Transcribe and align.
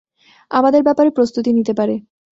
আমাদের 0.51 0.81
ব্যাপারে 0.83 1.09
প্রস্তুতি 1.11 1.51
নিতে 1.53 1.73
পারে। 1.73 1.95